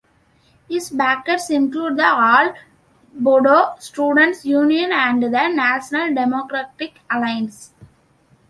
[0.67, 2.55] His backers include the All
[3.13, 7.71] Bodo Students Union and the National Democratic Alliance.